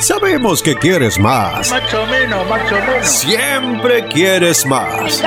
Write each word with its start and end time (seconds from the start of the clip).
Sabemos 0.00 0.62
que 0.62 0.74
quieres 0.74 1.18
más. 1.18 1.70
Más 1.70 1.94
o 1.94 2.06
menos, 2.06 2.48
más 2.48 2.72
o 2.72 2.74
menos. 2.74 3.08
Siempre 3.08 4.06
quieres 4.08 4.66
más. 4.66 5.22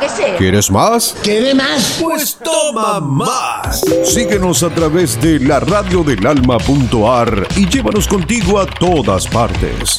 Me 0.00 0.08
sé. 0.08 0.34
¿Quieres 0.38 0.70
más? 0.70 1.16
¿Quiere 1.22 1.54
más? 1.54 1.98
Pues 2.00 2.38
toma 2.42 3.00
más. 3.00 3.80
Síguenos 4.04 4.62
a 4.62 4.70
través 4.70 5.20
de 5.20 5.40
la 5.40 5.60
radiodelalma.ar 5.60 7.48
y 7.56 7.68
llévanos 7.68 8.06
contigo 8.06 8.60
a 8.60 8.66
todas 8.66 9.26
partes. 9.26 9.98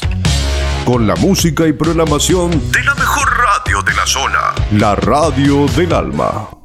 Con 0.84 1.06
la 1.06 1.16
música 1.16 1.66
y 1.66 1.72
programación 1.72 2.50
de 2.70 2.82
la 2.82 2.94
mejor 2.94 3.28
radio 3.38 3.82
de 3.82 3.94
la 3.94 4.06
zona. 4.06 4.54
La 4.72 4.94
Radio 4.94 5.66
del 5.76 5.92
Alma. 5.92 6.63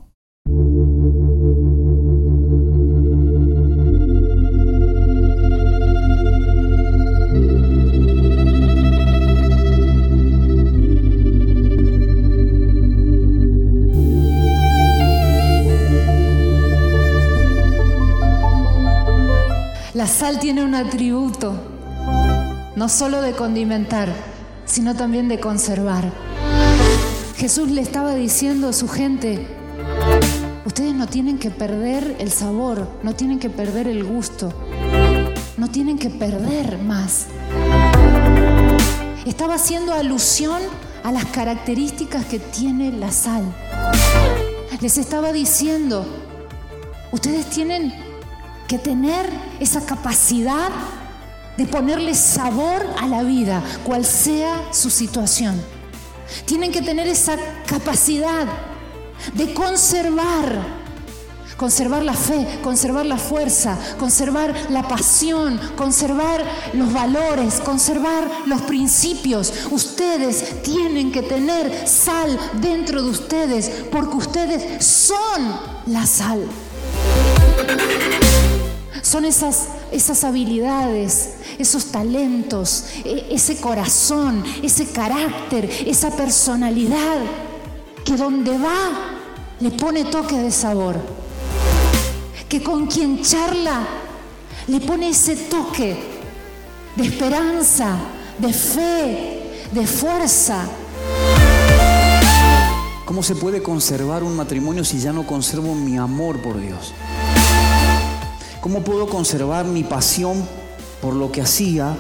Sal 20.10 20.40
tiene 20.40 20.64
un 20.64 20.76
atributo, 20.76 21.54
no 22.76 22.90
solo 22.90 23.22
de 23.22 23.34
condimentar, 23.34 24.10
sino 24.66 24.96
también 24.96 25.28
de 25.28 25.40
conservar. 25.40 26.12
Jesús 27.38 27.70
le 27.70 27.82
estaba 27.82 28.16
diciendo 28.16 28.70
a 28.70 28.74
su 28.74 28.88
gente, 28.88 29.48
ustedes 30.66 30.94
no 30.94 31.08
tienen 31.08 31.38
que 31.38 31.52
perder 31.52 32.18
el 32.20 32.32
sabor, 32.32 32.88
no 33.04 33.16
tienen 33.16 33.40
que 33.40 33.50
perder 33.50 33.88
el 33.88 34.04
gusto, 34.04 34.52
no 35.58 35.70
tienen 35.70 35.98
que 35.98 36.10
perder 36.10 36.80
más. 36.80 37.28
Estaba 39.26 39.56
haciendo 39.56 39.94
alusión 39.94 40.62
a 41.04 41.12
las 41.12 41.26
características 41.26 42.26
que 42.26 42.40
tiene 42.40 42.92
la 42.92 43.12
sal. 43.12 43.44
Les 44.82 44.98
estaba 44.98 45.32
diciendo, 45.32 46.06
ustedes 47.12 47.50
tienen 47.50 48.09
que 48.70 48.78
tener 48.78 49.28
esa 49.60 49.84
capacidad 49.84 50.70
de 51.58 51.66
ponerle 51.66 52.14
sabor 52.14 52.86
a 53.00 53.08
la 53.08 53.24
vida, 53.24 53.64
cual 53.84 54.06
sea 54.06 54.72
su 54.72 54.92
situación. 54.92 55.60
Tienen 56.46 56.72
que 56.72 56.84
tener 56.84 57.08
esa 57.08 57.36
capacidad 57.66 58.46
de 59.34 59.56
conservar, 59.56 60.62
conservar 61.58 62.04
la 62.04 62.14
fe, 62.14 62.60
conservar 62.62 63.08
la 63.08 63.18
fuerza, 63.18 63.76
conservar 63.98 64.54
la 64.70 64.88
pasión, 64.88 65.60
conservar 65.76 66.46
los 66.74 66.94
valores, 66.94 67.56
conservar 67.62 68.30
los 68.46 68.62
principios. 68.62 69.52
Ustedes 69.72 70.62
tienen 70.62 71.12
que 71.12 71.24
tener 71.24 71.88
sal 71.88 72.38
dentro 72.62 73.02
de 73.02 73.10
ustedes 73.10 73.72
porque 73.92 74.16
ustedes 74.16 74.86
son 74.86 75.60
la 75.88 76.06
sal. 76.06 76.48
Son 79.02 79.26
esas, 79.26 79.70
esas 79.92 80.24
habilidades, 80.24 81.36
esos 81.58 81.86
talentos, 81.86 82.86
e, 83.04 83.28
ese 83.32 83.58
corazón, 83.58 84.44
ese 84.62 84.88
carácter, 84.92 85.70
esa 85.88 86.12
personalidad 86.12 87.18
que 88.06 88.16
donde 88.16 88.58
va 88.58 89.18
le 89.60 89.72
pone 89.72 90.06
toque 90.06 90.38
de 90.38 90.52
sabor. 90.52 90.96
Que 92.48 92.64
con 92.64 92.88
quien 92.88 93.22
charla 93.22 93.88
le 94.68 94.80
pone 94.80 95.10
ese 95.10 95.36
toque 95.36 95.98
de 96.96 97.04
esperanza, 97.04 97.98
de 98.38 98.54
fe, 98.54 99.68
de 99.72 99.88
fuerza. 99.88 100.66
¿Cómo 103.10 103.24
se 103.24 103.34
puede 103.34 103.64
conservar 103.64 104.22
un 104.22 104.36
matrimonio 104.36 104.86
si 104.86 105.00
ya 105.00 105.12
no 105.12 105.26
conservo 105.26 105.74
mi 105.74 105.98
amor 105.98 106.44
por 106.44 106.62
Dios? 106.62 106.94
¿Cómo 108.62 108.84
puedo 108.84 109.10
conservar 109.10 109.66
mi 109.66 109.84
pasión 109.84 110.48
por 111.02 111.16
lo 111.16 111.32
que 111.32 111.42
hacía? 111.42 111.98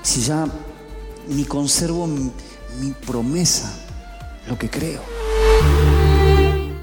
Si 0.00 0.22
ya 0.22 0.46
ni 1.28 1.44
conservo 1.44 2.06
mi, 2.06 2.32
promesa, 3.06 3.74
lo 4.48 4.56
que 4.56 4.70
creo. 4.70 5.02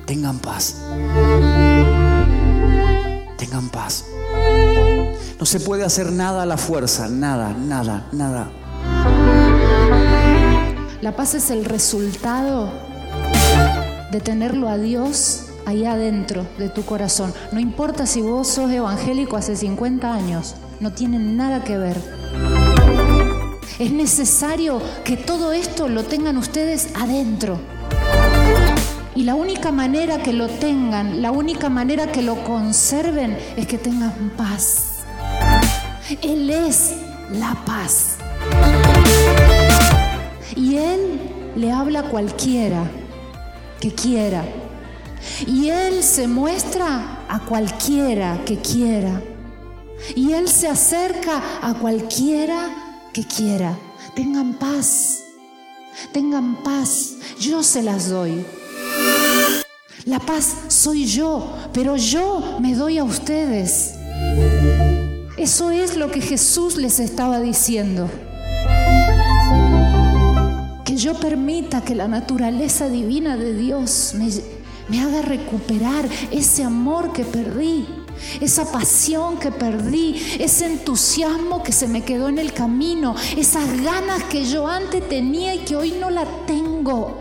Tengan 0.05 0.37
paz. 0.37 0.75
Tengan 3.39 3.67
paz. 3.69 4.05
No 5.41 5.47
se 5.47 5.59
puede 5.59 5.83
hacer 5.83 6.11
nada 6.11 6.43
a 6.43 6.45
la 6.45 6.55
fuerza, 6.55 7.09
nada, 7.09 7.55
nada, 7.57 8.07
nada. 8.11 8.51
La 11.01 11.15
paz 11.15 11.33
es 11.33 11.49
el 11.49 11.65
resultado 11.65 12.71
de 14.11 14.21
tenerlo 14.21 14.69
a 14.69 14.77
Dios 14.77 15.45
ahí 15.65 15.83
adentro 15.83 16.45
de 16.59 16.69
tu 16.69 16.85
corazón. 16.85 17.33
No 17.51 17.59
importa 17.59 18.05
si 18.05 18.21
vos 18.21 18.49
sos 18.49 18.69
evangélico 18.69 19.35
hace 19.35 19.55
50 19.55 20.13
años, 20.13 20.53
no 20.79 20.93
tiene 20.93 21.17
nada 21.17 21.63
que 21.63 21.75
ver. 21.75 21.97
Es 23.79 23.91
necesario 23.91 24.79
que 25.03 25.17
todo 25.17 25.53
esto 25.53 25.87
lo 25.87 26.03
tengan 26.03 26.37
ustedes 26.37 26.89
adentro. 26.93 27.59
Y 29.15 29.23
la 29.23 29.33
única 29.33 29.71
manera 29.71 30.21
que 30.21 30.33
lo 30.33 30.47
tengan, 30.47 31.23
la 31.23 31.31
única 31.31 31.67
manera 31.67 32.11
que 32.11 32.21
lo 32.21 32.43
conserven 32.43 33.35
es 33.57 33.65
que 33.65 33.79
tengan 33.79 34.33
paz. 34.37 34.90
Él 36.21 36.49
es 36.49 36.93
la 37.31 37.55
paz. 37.65 38.17
Y 40.55 40.75
Él 40.75 41.19
le 41.55 41.71
habla 41.71 42.01
a 42.01 42.09
cualquiera 42.09 42.83
que 43.79 43.93
quiera. 43.93 44.43
Y 45.47 45.69
Él 45.69 46.03
se 46.03 46.27
muestra 46.27 47.25
a 47.29 47.39
cualquiera 47.39 48.43
que 48.45 48.57
quiera. 48.57 49.21
Y 50.15 50.33
Él 50.33 50.49
se 50.49 50.67
acerca 50.67 51.41
a 51.61 51.73
cualquiera 51.75 53.07
que 53.13 53.25
quiera. 53.25 53.77
Tengan 54.15 54.53
paz. 54.55 55.23
Tengan 56.11 56.61
paz. 56.63 57.13
Yo 57.39 57.63
se 57.63 57.83
las 57.83 58.09
doy. 58.09 58.45
La 60.05 60.19
paz 60.19 60.55
soy 60.67 61.05
yo, 61.05 61.55
pero 61.73 61.95
yo 61.95 62.57
me 62.59 62.75
doy 62.75 62.97
a 62.97 63.03
ustedes. 63.03 64.00
Eso 65.41 65.71
es 65.71 65.97
lo 65.97 66.11
que 66.11 66.21
Jesús 66.21 66.77
les 66.77 66.99
estaba 66.99 67.39
diciendo 67.39 68.09
yo 71.01 71.15
permita 71.15 71.81
que 71.81 71.95
la 71.95 72.07
naturaleza 72.07 72.87
divina 72.87 73.35
de 73.35 73.55
Dios 73.55 74.13
me, 74.15 74.29
me 74.87 75.01
haga 75.01 75.23
recuperar 75.23 76.07
ese 76.29 76.63
amor 76.63 77.11
que 77.11 77.23
perdí, 77.23 77.87
esa 78.39 78.71
pasión 78.71 79.39
que 79.39 79.51
perdí, 79.51 80.21
ese 80.39 80.67
entusiasmo 80.67 81.63
que 81.63 81.71
se 81.71 81.87
me 81.87 82.03
quedó 82.03 82.29
en 82.29 82.37
el 82.37 82.53
camino, 82.53 83.15
esas 83.35 83.81
ganas 83.81 84.23
que 84.25 84.45
yo 84.45 84.67
antes 84.67 85.09
tenía 85.09 85.55
y 85.55 85.59
que 85.59 85.75
hoy 85.75 85.95
no 85.99 86.11
la 86.11 86.25
tengo. 86.45 87.17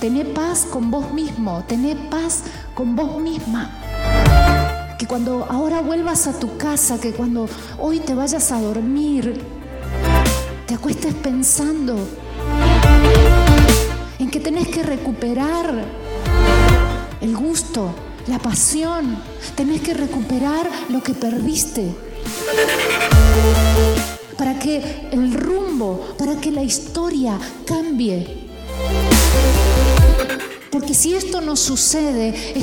Tené 0.00 0.24
paz 0.24 0.64
con 0.64 0.90
vos 0.90 1.12
mismo, 1.12 1.62
tené 1.68 1.94
paz 1.94 2.42
con 2.74 2.96
vos 2.96 3.20
misma 3.20 3.70
que 4.98 5.06
cuando 5.06 5.46
ahora 5.48 5.80
vuelvas 5.80 6.26
a 6.26 6.38
tu 6.38 6.58
casa, 6.58 7.00
que 7.00 7.12
cuando 7.12 7.48
hoy 7.78 8.00
te 8.00 8.14
vayas 8.14 8.52
a 8.52 8.60
dormir, 8.60 9.40
te 10.66 10.74
acuestes 10.74 11.14
pensando 11.14 11.96
en 14.18 14.30
que 14.30 14.40
tenés 14.40 14.68
que 14.68 14.82
recuperar 14.82 15.84
el 17.20 17.36
gusto, 17.36 17.94
la 18.26 18.38
pasión, 18.38 19.16
tenés 19.54 19.80
que 19.80 19.94
recuperar 19.94 20.68
lo 20.90 21.02
que 21.02 21.14
perdiste. 21.14 21.94
Para 24.36 24.58
que 24.58 25.08
el 25.12 25.32
rumbo, 25.32 26.14
para 26.18 26.40
que 26.40 26.50
la 26.50 26.62
historia 26.62 27.38
cambie. 27.66 28.49
Porque 30.70 30.94
si 30.94 31.14
esto 31.14 31.40
no 31.40 31.56
sucede, 31.56 32.58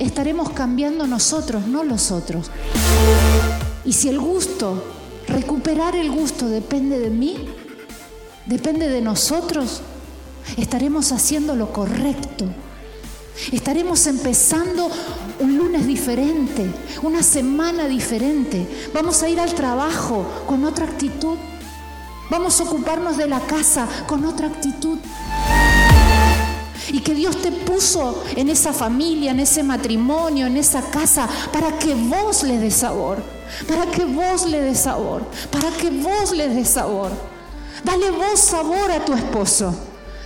estaremos 0.00 0.50
cambiando 0.50 1.06
nosotros, 1.06 1.66
no 1.66 1.82
los 1.82 2.10
otros. 2.10 2.50
Y 3.84 3.94
si 3.94 4.08
el 4.08 4.20
gusto, 4.20 4.84
recuperar 5.26 5.96
el 5.96 6.10
gusto 6.10 6.46
depende 6.48 6.98
de 6.98 7.10
mí, 7.10 7.48
depende 8.46 8.88
de 8.88 9.00
nosotros, 9.00 9.80
estaremos 10.58 11.12
haciendo 11.12 11.56
lo 11.56 11.72
correcto. 11.72 12.46
Estaremos 13.52 14.06
empezando 14.08 14.90
un 15.38 15.56
lunes 15.56 15.86
diferente, 15.86 16.68
una 17.02 17.22
semana 17.22 17.86
diferente. 17.86 18.66
Vamos 18.92 19.22
a 19.22 19.28
ir 19.28 19.38
al 19.38 19.54
trabajo 19.54 20.26
con 20.46 20.64
otra 20.64 20.84
actitud. 20.84 21.38
Vamos 22.30 22.60
a 22.60 22.64
ocuparnos 22.64 23.16
de 23.16 23.26
la 23.26 23.40
casa 23.40 23.88
con 24.06 24.26
otra 24.26 24.48
actitud. 24.48 24.98
Y 26.92 27.00
que 27.00 27.14
Dios 27.14 27.40
te 27.42 27.52
puso 27.52 28.22
en 28.36 28.48
esa 28.48 28.72
familia, 28.72 29.30
en 29.30 29.40
ese 29.40 29.62
matrimonio, 29.62 30.46
en 30.46 30.56
esa 30.56 30.82
casa, 30.90 31.28
para 31.52 31.78
que 31.78 31.94
vos 31.94 32.42
le 32.42 32.58
des 32.58 32.74
sabor, 32.74 33.22
para 33.68 33.86
que 33.90 34.04
vos 34.04 34.46
le 34.46 34.60
des 34.60 34.80
sabor, 34.80 35.22
para 35.50 35.70
que 35.70 35.90
vos 35.90 36.32
le 36.32 36.48
des 36.48 36.68
sabor. 36.68 37.10
Dale 37.84 38.10
vos 38.10 38.40
sabor 38.40 38.90
a 38.90 39.04
tu 39.04 39.12
esposo, 39.12 39.74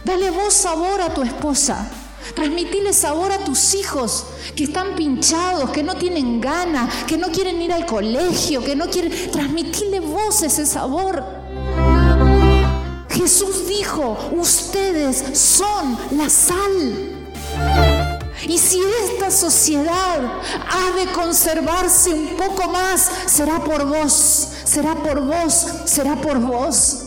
dale 0.05 0.31
vos 0.31 0.55
sabor 0.55 1.01
a 1.01 1.13
tu 1.13 1.23
esposa. 1.23 1.91
Transmitile 2.37 2.93
sabor 2.93 3.33
a 3.33 3.39
tus 3.39 3.75
hijos 3.75 4.25
que 4.55 4.65
están 4.65 4.95
pinchados, 4.95 5.71
que 5.71 5.83
no 5.83 5.97
tienen 5.97 6.41
ganas, 6.41 7.05
que 7.05 7.19
no 7.19 7.29
quieren 7.33 7.61
ir 7.61 7.73
al 7.73 7.85
colegio, 7.85 8.63
que 8.63 8.77
no 8.77 8.89
quieren... 8.89 9.13
Transmitile 9.33 9.99
vos 9.99 10.43
ese 10.43 10.65
sabor. 10.65 11.42
Jesús 13.13 13.69
dijo, 13.69 14.31
ustedes 14.33 15.39
son 15.39 15.99
la 16.13 16.29
sal. 16.29 17.13
Y 18.49 18.59
si 18.59 18.81
esta 19.05 19.31
sociedad 19.31 20.21
ha 20.71 20.97
de 20.97 21.07
conservarse 21.13 22.11
un 22.11 22.37
poco 22.37 22.69
más, 22.71 23.11
será 23.27 23.63
por 23.63 23.85
vos, 23.87 24.49
será 24.65 24.95
por 24.95 25.21
vos, 25.21 25.67
será 25.85 26.17
por 26.17 26.39
vos. 26.41 27.05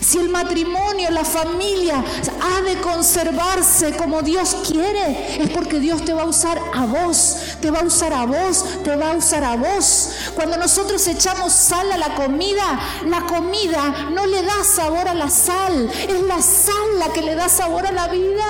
Si 0.00 0.18
el 0.18 0.28
matrimonio, 0.28 1.10
la 1.10 1.24
familia 1.24 2.02
ha 2.40 2.60
de 2.62 2.80
conservarse 2.80 3.96
como 3.96 4.22
Dios 4.22 4.56
quiere, 4.66 5.42
es 5.42 5.50
porque 5.50 5.80
Dios 5.80 6.04
te 6.04 6.12
va 6.12 6.22
a 6.22 6.26
usar 6.26 6.60
a 6.74 6.86
vos, 6.86 7.36
te 7.60 7.70
va 7.70 7.80
a 7.80 7.84
usar 7.84 8.12
a 8.12 8.24
vos, 8.24 8.64
te 8.82 8.96
va 8.96 9.12
a 9.12 9.16
usar 9.16 9.44
a 9.44 9.56
vos. 9.56 10.10
Cuando 10.34 10.56
nosotros 10.56 11.06
echamos 11.06 11.52
sal 11.52 11.90
a 11.92 11.96
la 11.96 12.14
comida, 12.14 12.80
la 13.06 13.20
comida 13.26 14.10
no 14.12 14.26
le 14.26 14.42
da 14.42 14.64
sabor 14.64 15.08
a 15.08 15.14
la 15.14 15.30
sal, 15.30 15.90
es 16.08 16.22
la 16.22 16.40
sal 16.40 16.98
la 16.98 17.12
que 17.12 17.22
le 17.22 17.34
da 17.34 17.48
sabor 17.48 17.86
a 17.86 17.92
la 17.92 18.08
vida. 18.08 18.46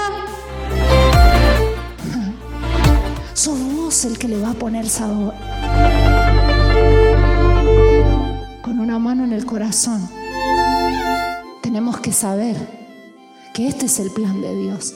Sos 3.34 3.58
vos 3.58 4.04
el 4.04 4.18
que 4.18 4.28
le 4.28 4.40
va 4.40 4.50
a 4.50 4.54
poner 4.54 4.88
sabor. 4.88 5.34
Con 8.62 8.78
una 8.80 8.98
mano 8.98 9.24
en 9.24 9.32
el 9.32 9.46
corazón 9.46 10.08
tenemos 11.62 12.00
que 12.00 12.12
saber 12.12 12.56
que 13.54 13.66
este 13.68 13.86
es 13.86 13.98
el 13.98 14.10
plan 14.10 14.40
de 14.40 14.54
Dios. 14.54 14.94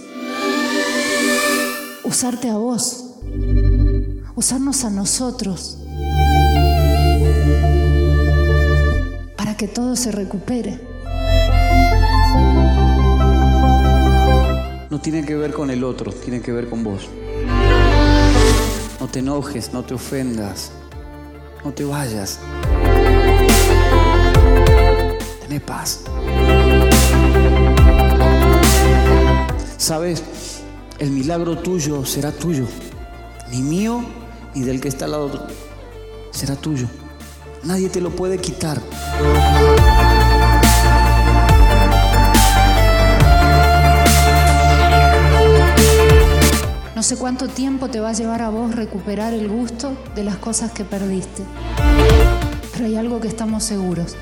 Usarte 2.05 2.51
a 2.51 2.57
vos, 2.57 3.04
usarnos 4.37 4.85
a 4.85 4.91
nosotros, 4.91 5.79
para 9.37 9.57
que 9.57 9.69
todo 9.69 9.95
se 9.95 10.11
recupere. 10.11 10.81
No 14.91 15.01
tiene 15.01 15.25
que 15.25 15.37
ver 15.37 15.53
con 15.53 15.71
el 15.71 15.85
otro, 15.85 16.13
tiene 16.13 16.41
que 16.41 16.53
ver 16.53 16.69
con 16.69 16.83
vos. 16.83 17.09
No 19.01 19.09
te 19.09 19.21
enojes, 19.21 19.73
no 19.73 19.85
te 19.85 19.95
ofendas, 19.95 20.71
no 21.65 21.73
te 21.73 21.85
vayas. 21.85 22.41
Tené 25.43 25.61
paz. 25.61 26.01
Sabes, 29.77 30.23
el 30.99 31.11
milagro 31.11 31.59
tuyo 31.59 32.05
será 32.05 32.33
tuyo, 32.33 32.67
ni 33.51 33.63
mío 33.63 34.05
ni 34.55 34.63
del 34.63 34.81
que 34.81 34.89
está 34.89 35.07
al 35.07 35.13
lado, 35.13 35.47
será 36.31 36.57
tuyo. 36.57 36.87
Nadie 37.65 37.89
te 37.89 38.01
lo 38.01 38.11
puede 38.11 38.39
quitar. 38.39 38.81
No 46.95 47.03
sé 47.03 47.17
cuánto 47.17 47.49
tiempo 47.49 47.89
te 47.89 48.01
va 48.01 48.11
a 48.11 48.13
llevar 48.13 48.43
a 48.43 48.51
vos 48.51 48.75
recuperar 48.75 49.35
el 49.35 49.49
gusto 49.49 49.97
de 50.15 50.25
las 50.25 50.37
cosas 50.37 50.73
que 50.73 50.85
perdiste, 50.85 51.43
pero 52.73 52.87
hay 52.87 52.97
algo 52.97 53.21
que 53.21 53.29
estamos 53.29 53.65
seguros 53.65 54.17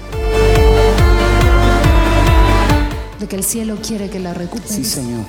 de 3.20 3.28
que 3.28 3.36
el 3.36 3.44
cielo 3.44 3.76
quiere 3.80 4.10
que 4.10 4.18
la 4.18 4.34
recuperes. 4.34 4.74
Sí, 4.74 4.84
Señor. 4.84 5.24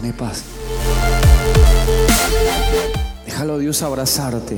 Tené 0.00 0.12
paz. 0.12 0.42
Déjalo 3.26 3.58
Dios 3.58 3.82
abrazarte. 3.82 4.56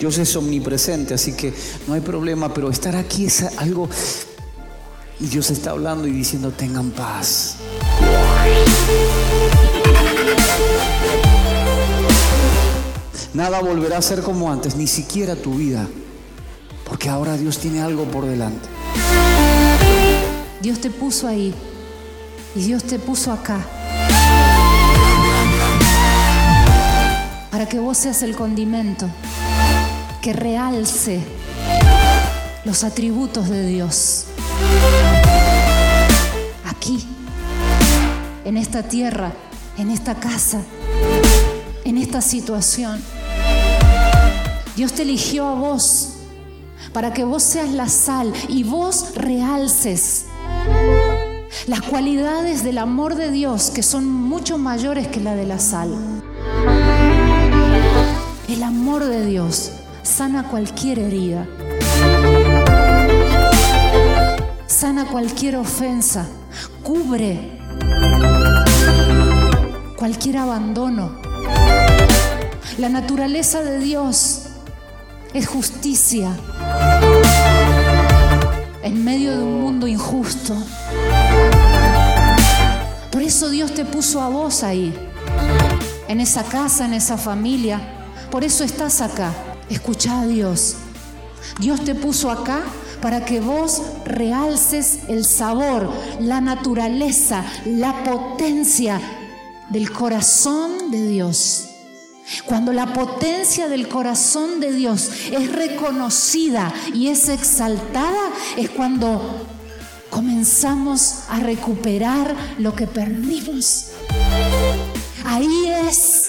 Dios 0.00 0.16
es 0.16 0.34
omnipresente, 0.34 1.12
así 1.12 1.34
que 1.34 1.52
no 1.86 1.92
hay 1.92 2.00
problema, 2.00 2.54
pero 2.54 2.70
estar 2.70 2.96
aquí 2.96 3.26
es 3.26 3.42
algo... 3.58 3.86
Y 5.20 5.26
Dios 5.26 5.50
está 5.50 5.72
hablando 5.72 6.08
y 6.08 6.10
diciendo, 6.10 6.52
tengan 6.52 6.90
paz. 6.90 7.56
Nada 13.34 13.60
volverá 13.60 13.98
a 13.98 14.02
ser 14.02 14.22
como 14.22 14.50
antes, 14.50 14.74
ni 14.74 14.86
siquiera 14.86 15.36
tu 15.36 15.56
vida. 15.56 15.86
Porque 16.86 17.10
ahora 17.10 17.36
Dios 17.36 17.58
tiene 17.58 17.82
algo 17.82 18.04
por 18.04 18.24
delante. 18.24 18.66
Dios 20.62 20.80
te 20.80 20.88
puso 20.88 21.28
ahí 21.28 21.52
y 22.54 22.60
Dios 22.60 22.84
te 22.84 22.98
puso 22.98 23.32
acá. 23.32 23.75
Para 27.56 27.70
que 27.70 27.78
vos 27.78 27.96
seas 27.96 28.22
el 28.22 28.36
condimento 28.36 29.08
que 30.20 30.34
realce 30.34 31.22
los 32.66 32.84
atributos 32.84 33.48
de 33.48 33.66
Dios. 33.66 34.26
Aquí, 36.66 37.02
en 38.44 38.58
esta 38.58 38.82
tierra, 38.82 39.32
en 39.78 39.90
esta 39.90 40.16
casa, 40.16 40.60
en 41.86 41.96
esta 41.96 42.20
situación. 42.20 43.02
Dios 44.76 44.92
te 44.92 45.00
eligió 45.00 45.46
a 45.46 45.54
vos 45.54 46.10
para 46.92 47.14
que 47.14 47.24
vos 47.24 47.42
seas 47.42 47.70
la 47.70 47.88
sal 47.88 48.34
y 48.50 48.64
vos 48.64 49.14
realces 49.14 50.26
las 51.66 51.80
cualidades 51.80 52.62
del 52.62 52.76
amor 52.76 53.14
de 53.14 53.30
Dios 53.30 53.70
que 53.70 53.82
son 53.82 54.04
mucho 54.04 54.58
mayores 54.58 55.08
que 55.08 55.20
la 55.20 55.34
de 55.34 55.46
la 55.46 55.58
sal. 55.58 56.15
El 58.48 58.62
amor 58.62 59.04
de 59.04 59.26
Dios 59.26 59.72
sana 60.04 60.44
cualquier 60.44 61.00
herida, 61.00 61.48
sana 64.68 65.06
cualquier 65.06 65.56
ofensa, 65.56 66.26
cubre 66.84 67.58
cualquier 69.96 70.36
abandono. 70.38 71.16
La 72.78 72.88
naturaleza 72.88 73.62
de 73.62 73.80
Dios 73.80 74.42
es 75.34 75.48
justicia 75.48 76.30
en 78.84 79.04
medio 79.04 79.32
de 79.32 79.42
un 79.42 79.60
mundo 79.60 79.88
injusto. 79.88 80.54
Por 83.10 83.22
eso 83.22 83.50
Dios 83.50 83.74
te 83.74 83.84
puso 83.84 84.20
a 84.20 84.28
vos 84.28 84.62
ahí, 84.62 84.94
en 86.06 86.20
esa 86.20 86.44
casa, 86.44 86.84
en 86.84 86.94
esa 86.94 87.18
familia. 87.18 87.95
Por 88.36 88.44
eso 88.44 88.64
estás 88.64 89.00
acá. 89.00 89.32
Escucha 89.70 90.20
a 90.20 90.26
Dios. 90.26 90.74
Dios 91.58 91.82
te 91.86 91.94
puso 91.94 92.30
acá 92.30 92.60
para 93.00 93.24
que 93.24 93.40
vos 93.40 93.80
realces 94.04 94.98
el 95.08 95.24
sabor, 95.24 95.90
la 96.20 96.42
naturaleza, 96.42 97.42
la 97.64 98.04
potencia 98.04 99.00
del 99.70 99.90
corazón 99.90 100.90
de 100.90 101.08
Dios. 101.08 101.68
Cuando 102.44 102.74
la 102.74 102.92
potencia 102.92 103.68
del 103.68 103.88
corazón 103.88 104.60
de 104.60 104.74
Dios 104.74 105.10
es 105.32 105.50
reconocida 105.50 106.74
y 106.92 107.08
es 107.08 107.30
exaltada, 107.30 108.32
es 108.58 108.68
cuando 108.68 109.46
comenzamos 110.10 111.20
a 111.30 111.40
recuperar 111.40 112.36
lo 112.58 112.76
que 112.76 112.86
perdimos. 112.86 113.92
Ahí 115.24 115.68
es 115.88 116.25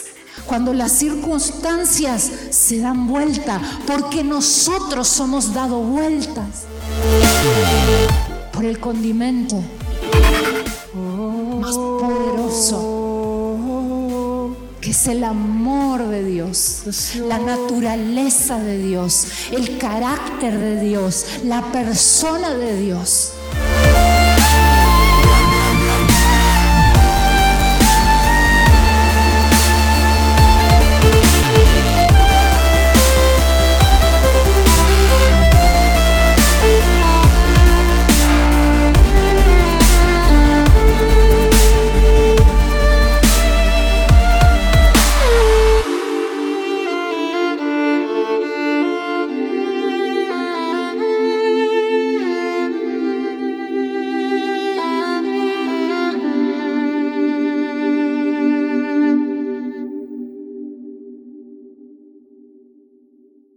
cuando 0.48 0.74
las 0.74 0.94
circunstancias 0.94 2.32
se 2.50 2.80
dan 2.80 3.08
vuelta, 3.08 3.62
porque 3.86 4.24
nosotros 4.24 5.08
somos 5.08 5.54
dado 5.54 5.80
vueltas 5.80 6.63
por 8.54 8.66
el 8.66 8.80
condimento 8.80 9.62
más 11.62 11.75
poderoso 11.75 12.98
que 14.82 14.92
es 14.92 15.08
el 15.08 15.24
amor 15.24 16.08
de 16.08 16.24
Dios, 16.24 16.84
la 17.27 17.39
naturaleza 17.39 18.60
de 18.60 18.77
Dios, 18.77 19.27
el 19.51 19.77
carácter 19.77 20.58
de 20.58 20.80
Dios, 20.80 21.25
la 21.44 21.62
persona 21.72 22.54
de 22.54 22.80
Dios. 22.80 23.34